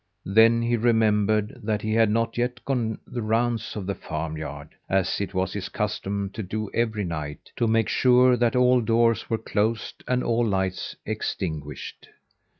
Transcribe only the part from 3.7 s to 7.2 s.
of the farm yard, as it was his custom to do every